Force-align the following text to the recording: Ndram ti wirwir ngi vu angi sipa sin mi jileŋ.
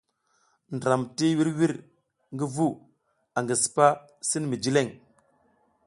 Ndram 0.75 1.01
ti 1.15 1.27
wirwir 1.37 1.73
ngi 2.33 2.45
vu 2.55 2.67
angi 3.37 3.55
sipa 3.63 3.87
sin 4.29 4.43
mi 4.49 4.55
jileŋ. 4.63 4.87